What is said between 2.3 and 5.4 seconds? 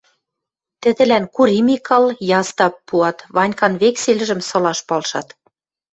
Ястап пуат, Ванькан вексельжӹм сылаш палшат.